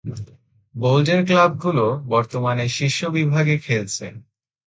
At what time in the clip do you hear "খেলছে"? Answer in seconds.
3.57-4.05